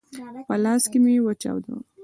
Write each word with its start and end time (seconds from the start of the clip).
په 0.47 0.55
لاس 0.63 0.83
کي 0.91 0.99
مي 1.03 1.13
وچاودله! 1.23 1.79